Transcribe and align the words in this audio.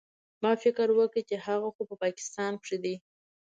ما 0.43 0.51
فکر 0.63 0.87
وکړ 0.97 1.19
چې 1.29 1.35
هغه 1.45 1.67
خو 1.75 1.81
په 1.89 1.95
پاکستان 2.03 2.51
کښې 2.61 2.77
دى. 2.83 2.95